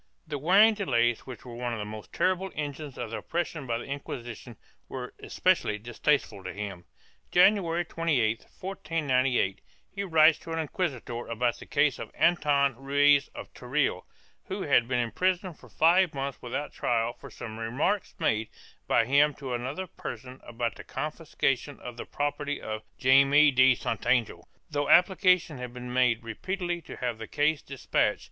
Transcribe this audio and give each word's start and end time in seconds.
1 0.25 0.29
The 0.29 0.37
wearing 0.39 0.73
delays, 0.73 1.27
which 1.27 1.45
were 1.45 1.53
one 1.53 1.73
of 1.73 1.77
the 1.77 1.85
most 1.85 2.11
terrible 2.11 2.49
engines 2.55 2.97
of 2.97 3.13
oppression 3.13 3.67
by 3.67 3.77
the 3.77 3.83
Inquisition, 3.85 4.57
were 4.89 5.13
especially 5.21 5.77
distasteful 5.77 6.43
to 6.43 6.51
him. 6.51 6.85
January 7.31 7.85
28, 7.85 8.39
1498, 8.59 9.61
he 9.93 10.03
writes 10.03 10.39
to 10.39 10.51
an 10.53 10.57
inquisitor 10.57 11.27
about 11.27 11.59
the 11.59 11.67
case 11.67 11.99
of 11.99 12.09
Anton 12.15 12.75
Ruiz 12.77 13.27
of 13.35 13.53
Teruel, 13.53 14.05
who 14.45 14.63
had 14.63 14.87
been 14.87 14.97
imprisoned 14.97 15.59
for 15.59 15.69
five 15.69 16.15
months 16.15 16.41
without 16.41 16.73
trial 16.73 17.13
for 17.13 17.29
some 17.29 17.59
remarks 17.59 18.15
made 18.17 18.47
by 18.87 19.05
him 19.05 19.35
to 19.35 19.53
another 19.53 19.85
person 19.85 20.39
about 20.47 20.77
the 20.77 20.83
confiscation 20.83 21.79
of 21.79 21.95
the 21.97 22.05
property 22.05 22.59
of 22.59 22.81
Jaime 22.99 23.51
de 23.51 23.75
Santangel, 23.75 24.45
though 24.67 24.89
application 24.89 25.59
had 25.59 25.73
been 25.75 25.93
made 25.93 26.23
repeatedly 26.23 26.81
to 26.81 26.95
have 26.97 27.19
the 27.19 27.27
case 27.27 27.61
despatched. 27.61 28.19